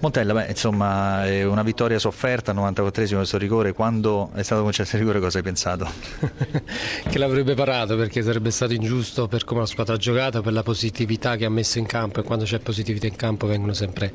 Montella, 0.00 0.32
beh, 0.32 0.46
insomma, 0.46 1.26
è 1.26 1.44
una 1.44 1.62
vittoria 1.62 1.98
sofferta, 1.98 2.54
94esimo 2.54 3.16
questo 3.16 3.36
rigore. 3.36 3.74
Quando 3.74 4.30
è 4.32 4.42
stato 4.42 4.62
concesso 4.62 4.96
il 4.96 5.02
rigore, 5.02 5.20
cosa 5.20 5.36
hai 5.36 5.44
pensato? 5.44 5.86
che 7.06 7.18
l'avrebbe 7.18 7.52
parato 7.52 7.96
perché 7.96 8.22
sarebbe 8.22 8.50
stato 8.50 8.72
ingiusto 8.72 9.28
per 9.28 9.44
come 9.44 9.60
la 9.60 9.66
squadra 9.66 9.96
ha 9.96 9.98
giocato, 9.98 10.40
per 10.40 10.54
la 10.54 10.62
positività 10.62 11.36
che 11.36 11.44
ha 11.44 11.50
messo 11.50 11.78
in 11.78 11.84
campo 11.84 12.20
e 12.20 12.22
quando 12.22 12.46
c'è 12.46 12.60
positività 12.60 13.08
in 13.08 13.16
campo 13.16 13.46
vengono 13.46 13.74
sempre 13.74 14.10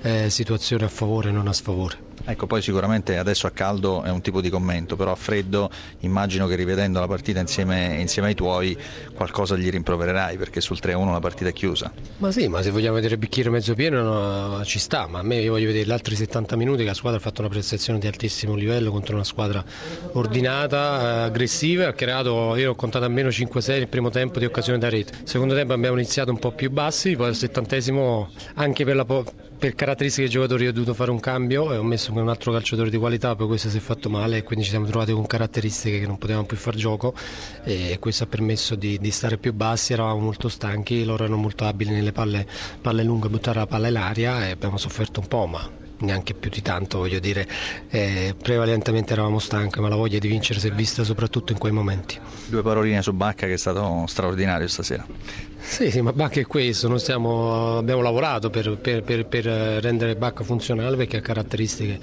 eh, 0.00 0.30
situazioni 0.30 0.84
a 0.84 0.88
favore 0.88 1.28
e 1.28 1.32
non 1.32 1.48
a 1.48 1.52
sfavore. 1.52 2.14
Ecco, 2.24 2.46
poi 2.46 2.62
sicuramente 2.62 3.18
adesso 3.18 3.46
a 3.46 3.50
caldo 3.50 4.02
è 4.02 4.10
un 4.10 4.20
tipo 4.20 4.40
di 4.40 4.48
commento, 4.48 4.96
però 4.96 5.12
a 5.12 5.14
freddo 5.14 5.70
immagino 6.00 6.46
che 6.46 6.56
rivedendo 6.56 6.98
la 6.98 7.06
partita 7.06 7.40
insieme, 7.40 7.96
insieme 8.00 8.28
ai 8.28 8.34
tuoi 8.34 8.76
qualcosa 9.14 9.54
gli 9.54 9.68
rimprovererai 9.70 10.36
perché 10.36 10.60
sul 10.60 10.78
3-1 10.82 11.12
la 11.12 11.20
partita 11.20 11.50
è 11.50 11.52
chiusa. 11.52 11.92
Ma 12.16 12.32
sì, 12.32 12.48
ma 12.48 12.62
se 12.62 12.70
vogliamo 12.70 12.94
vedere 12.94 13.14
il 13.14 13.20
bicchiere 13.20 13.50
mezzo 13.50 13.74
pieno 13.74 14.02
no, 14.02 14.64
ci 14.64 14.78
sta, 14.78 15.06
ma 15.06 15.22
me 15.26 15.36
io 15.36 15.52
voglio 15.52 15.66
vedere 15.66 15.84
gli 15.86 15.90
altri 15.90 16.14
70 16.14 16.56
minuti 16.56 16.82
che 16.82 16.88
la 16.88 16.94
squadra 16.94 17.18
ha 17.18 17.22
fatto 17.22 17.40
una 17.40 17.50
prestazione 17.50 17.98
di 17.98 18.06
altissimo 18.06 18.54
livello 18.54 18.90
contro 18.90 19.14
una 19.14 19.24
squadra 19.24 19.64
ordinata, 20.12 21.00
eh, 21.00 21.22
aggressiva, 21.24 21.88
ha 21.88 21.92
creato, 21.92 22.54
io 22.56 22.70
ho 22.70 22.74
contato 22.74 23.04
almeno 23.04 23.28
5-6 23.28 23.68
nel 23.70 23.88
primo 23.88 24.08
tempo 24.10 24.38
di 24.38 24.44
occasione 24.44 24.78
da 24.78 24.88
rete. 24.88 25.12
Secondo 25.24 25.54
tempo 25.54 25.72
abbiamo 25.72 25.96
iniziato 25.98 26.30
un 26.30 26.38
po' 26.38 26.52
più 26.52 26.70
bassi, 26.70 27.16
poi 27.16 27.26
al 27.28 27.34
settantesimo 27.34 28.28
anche 28.54 28.84
per, 28.84 28.94
la, 28.96 29.04
per 29.04 29.74
caratteristiche 29.74 30.26
dei 30.28 30.34
giocatori 30.36 30.66
ho 30.68 30.72
dovuto 30.72 30.94
fare 30.94 31.10
un 31.10 31.20
cambio 31.20 31.72
e 31.72 31.76
ho 31.76 31.82
messo 31.82 32.12
un 32.12 32.28
altro 32.28 32.52
calciatore 32.52 32.90
di 32.90 32.96
qualità, 32.96 33.34
poi 33.34 33.46
questo 33.46 33.68
si 33.68 33.78
è 33.78 33.80
fatto 33.80 34.08
male 34.08 34.38
e 34.38 34.42
quindi 34.42 34.64
ci 34.64 34.70
siamo 34.70 34.86
trovati 34.86 35.12
con 35.12 35.26
caratteristiche 35.26 36.00
che 36.00 36.06
non 36.06 36.18
potevamo 36.18 36.46
più 36.46 36.56
far 36.56 36.74
gioco 36.76 37.14
e 37.64 37.96
questo 37.98 38.24
ha 38.24 38.26
permesso 38.26 38.74
di, 38.74 38.98
di 38.98 39.10
stare 39.10 39.38
più 39.38 39.52
bassi, 39.52 39.92
eravamo 39.92 40.20
molto 40.20 40.48
stanchi, 40.48 41.04
loro 41.04 41.24
erano 41.24 41.38
molto 41.40 41.64
abili 41.64 41.90
nelle 41.90 42.12
palle, 42.12 42.46
palle 42.80 43.02
lunghe, 43.02 43.28
buttare 43.28 43.58
la 43.58 43.66
palla 43.66 43.88
in 43.88 43.96
aria 43.96 44.46
e 44.46 44.50
abbiamo 44.50 44.76
sofferto 44.76 45.15
un 45.20 45.28
po', 45.28 45.46
ma 45.46 45.84
neanche 45.98 46.34
più 46.34 46.50
di 46.50 46.60
tanto, 46.60 46.98
voglio 46.98 47.18
dire, 47.18 47.46
eh, 47.88 48.34
prevalentemente 48.40 49.12
eravamo 49.12 49.38
stanchi, 49.38 49.80
ma 49.80 49.88
la 49.88 49.96
voglia 49.96 50.18
di 50.18 50.28
vincere 50.28 50.60
si 50.60 50.68
è 50.68 50.72
vista 50.72 51.04
soprattutto 51.04 51.52
in 51.52 51.58
quei 51.58 51.72
momenti. 51.72 52.18
Due 52.46 52.62
paroline 52.62 53.02
su 53.02 53.12
Bacca 53.12 53.46
che 53.46 53.54
è 53.54 53.58
stato 53.58 54.04
straordinario 54.06 54.66
stasera. 54.66 55.06
Sì, 55.58 55.90
sì 55.90 56.00
ma 56.00 56.12
Bacca 56.12 56.40
è 56.40 56.46
questo, 56.46 56.96
siamo, 56.98 57.78
abbiamo 57.78 58.02
lavorato 58.02 58.50
per, 58.50 58.76
per, 58.78 59.02
per, 59.02 59.26
per, 59.26 59.44
rendere 59.44 60.16
Bacca 60.16 60.44
funzionale 60.44 60.96
perché 60.96 61.18
ha 61.18 61.20
caratteristiche 61.20 61.98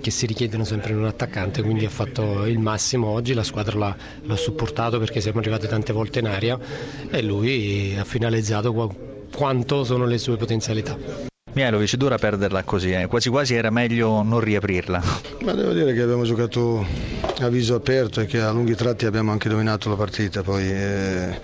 che 0.00 0.10
si 0.10 0.26
richiedono 0.26 0.64
sempre 0.64 0.92
in 0.92 0.98
un 0.98 1.06
attaccante, 1.06 1.62
quindi 1.62 1.84
ha 1.84 1.90
fatto 1.90 2.46
il 2.46 2.58
massimo 2.58 3.08
oggi, 3.08 3.34
la 3.34 3.44
squadra 3.44 3.78
l'ha, 3.78 3.96
l'ha 4.22 4.36
supportato 4.36 4.98
perché 4.98 5.20
siamo 5.20 5.40
arrivati 5.40 5.66
tante 5.68 5.92
volte 5.92 6.20
in 6.20 6.26
aria 6.26 6.58
e 7.10 7.22
lui 7.22 7.94
ha 7.96 8.04
finalizzato 8.04 8.72
quanto 9.34 9.84
sono 9.84 10.06
le 10.06 10.18
sue 10.18 10.36
potenzialità. 10.36 11.32
Mihailovic 11.54 11.94
dura 11.94 12.18
perderla 12.18 12.64
così, 12.64 12.90
eh. 12.90 13.06
quasi 13.06 13.28
quasi 13.28 13.54
era 13.54 13.70
meglio 13.70 14.22
non 14.22 14.40
riaprirla. 14.40 15.02
Ma 15.42 15.52
devo 15.52 15.72
dire 15.72 15.92
che 15.92 16.02
abbiamo 16.02 16.24
giocato 16.24 16.84
a 17.38 17.48
viso 17.48 17.76
aperto 17.76 18.20
e 18.20 18.26
che 18.26 18.40
a 18.40 18.50
lunghi 18.50 18.74
tratti 18.74 19.06
abbiamo 19.06 19.30
anche 19.30 19.48
dominato 19.48 19.88
la 19.88 19.94
partita, 19.94 20.42
poi 20.42 20.68
eh, 20.68 21.38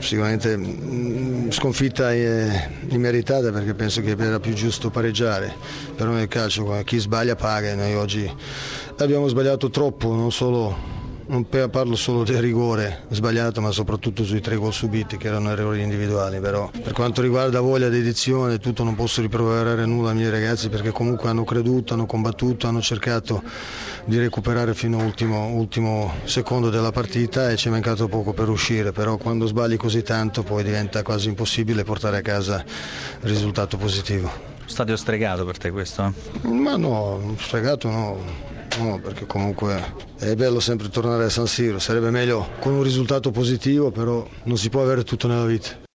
sicuramente 0.00 0.56
mm, 0.56 1.50
sconfitta 1.50 2.10
immeritata 2.14 3.52
perché 3.52 3.74
penso 3.74 4.00
che 4.00 4.16
era 4.18 4.40
più 4.40 4.54
giusto 4.54 4.88
pareggiare, 4.88 5.54
però 5.94 6.12
nel 6.12 6.28
calcio 6.28 6.80
chi 6.84 6.98
sbaglia 6.98 7.36
paga 7.36 7.68
e 7.68 7.74
noi 7.74 7.94
oggi 7.94 8.32
abbiamo 8.96 9.28
sbagliato 9.28 9.68
troppo, 9.68 10.14
non 10.14 10.32
solo 10.32 10.99
non 11.30 11.46
parlo 11.48 11.94
solo 11.94 12.24
del 12.24 12.40
rigore 12.40 13.04
sbagliato 13.10 13.60
ma 13.60 13.70
soprattutto 13.70 14.24
sui 14.24 14.40
tre 14.40 14.56
gol 14.56 14.72
subiti 14.72 15.16
che 15.16 15.28
erano 15.28 15.50
errori 15.50 15.80
individuali 15.80 16.40
però 16.40 16.68
per 16.82 16.92
quanto 16.92 17.22
riguarda 17.22 17.60
voglia 17.60 17.88
dedizione 17.88 18.58
tutto 18.58 18.82
non 18.82 18.96
posso 18.96 19.20
riproverare 19.20 19.86
nulla 19.86 20.10
ai 20.10 20.16
miei 20.16 20.30
ragazzi 20.30 20.68
perché 20.68 20.90
comunque 20.90 21.28
hanno 21.28 21.44
creduto, 21.44 21.94
hanno 21.94 22.06
combattuto, 22.06 22.66
hanno 22.66 22.80
cercato 22.80 23.44
di 24.06 24.18
recuperare 24.18 24.74
fino 24.74 24.98
all'ultimo 24.98 26.14
secondo 26.24 26.68
della 26.68 26.90
partita 26.90 27.48
e 27.48 27.56
ci 27.56 27.68
è 27.68 27.70
mancato 27.70 28.08
poco 28.08 28.32
per 28.32 28.48
uscire 28.48 28.90
però 28.90 29.16
quando 29.16 29.46
sbagli 29.46 29.76
così 29.76 30.02
tanto 30.02 30.42
poi 30.42 30.64
diventa 30.64 31.04
quasi 31.04 31.28
impossibile 31.28 31.84
portare 31.84 32.16
a 32.16 32.22
casa 32.22 32.64
il 33.22 33.28
risultato 33.28 33.76
positivo. 33.76 34.58
Stadio 34.64 34.96
stregato 34.96 35.44
per 35.44 35.58
te 35.58 35.70
questo? 35.70 36.12
Eh? 36.42 36.48
Ma 36.48 36.76
no, 36.76 37.36
stregato 37.38 37.88
no 37.88 38.59
no, 38.82 39.00
perché 39.00 39.26
comunque 39.26 39.94
è 40.18 40.34
bello 40.34 40.60
sempre 40.60 40.88
tornare 40.88 41.24
a 41.24 41.30
San 41.30 41.46
Siro, 41.46 41.78
sarebbe 41.78 42.10
meglio 42.10 42.48
con 42.60 42.72
un 42.72 42.82
risultato 42.82 43.30
positivo, 43.30 43.90
però 43.90 44.26
non 44.44 44.56
si 44.56 44.68
può 44.68 44.82
avere 44.82 45.04
tutto 45.04 45.28
nella 45.28 45.46
vita. 45.46 45.88